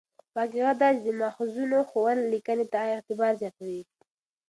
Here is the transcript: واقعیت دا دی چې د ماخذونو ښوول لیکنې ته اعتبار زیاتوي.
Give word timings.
واقعیت 0.37 0.75
دا 0.81 0.89
دی 0.93 0.99
چې 1.05 1.11
د 1.13 1.17
ماخذونو 1.21 1.79
ښوول 1.89 2.19
لیکنې 2.33 2.65
ته 2.73 2.79
اعتبار 2.93 3.31
زیاتوي. 3.41 3.81